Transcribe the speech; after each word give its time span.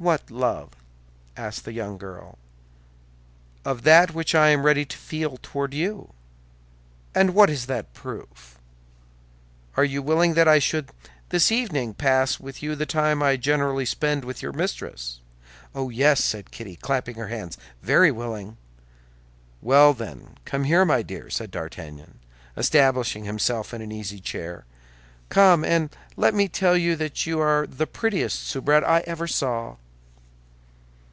"What 0.00 0.30
love?" 0.30 0.74
asked 1.36 1.64
the 1.64 1.72
young 1.72 1.98
girl. 1.98 2.38
"Of 3.64 3.82
that 3.82 4.14
which 4.14 4.32
I 4.32 4.50
am 4.50 4.62
ready 4.64 4.84
to 4.84 4.96
feel 4.96 5.38
toward 5.42 5.74
you." 5.74 6.12
"And 7.16 7.34
what 7.34 7.50
is 7.50 7.66
that 7.66 7.94
proof?" 7.94 8.60
"Are 9.76 9.82
you 9.84 10.00
willing 10.00 10.34
that 10.34 10.46
I 10.46 10.60
should 10.60 10.90
this 11.30 11.50
evening 11.50 11.94
pass 11.94 12.38
with 12.38 12.62
you 12.62 12.76
the 12.76 12.86
time 12.86 13.24
I 13.24 13.36
generally 13.36 13.84
spend 13.84 14.24
with 14.24 14.40
your 14.40 14.52
mistress?" 14.52 15.18
"Oh, 15.74 15.90
yes," 15.90 16.22
said 16.22 16.52
Kitty, 16.52 16.76
clapping 16.76 17.16
her 17.16 17.26
hands, 17.26 17.58
"very 17.82 18.12
willing." 18.12 18.56
"Well, 19.60 19.94
then, 19.94 20.36
come 20.44 20.62
here, 20.62 20.84
my 20.84 21.02
dear," 21.02 21.28
said 21.28 21.50
D'Artagnan, 21.50 22.20
establishing 22.56 23.24
himself 23.24 23.74
in 23.74 23.82
an 23.82 23.90
easy 23.90 24.20
chair; 24.20 24.64
"come, 25.28 25.64
and 25.64 25.90
let 26.14 26.34
me 26.34 26.46
tell 26.46 26.76
you 26.76 26.94
that 26.94 27.26
you 27.26 27.40
are 27.40 27.66
the 27.66 27.88
prettiest 27.88 28.46
soubrette 28.46 28.84
I 28.88 29.00
ever 29.00 29.26
saw!" 29.26 29.74